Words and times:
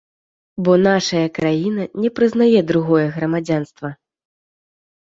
Бо 0.67 0.71
нашая 0.87 1.21
краіна 1.37 1.83
не 2.07 2.13
прызнае 2.21 2.59
другое 2.73 3.07
грамадзянства. 3.21 3.95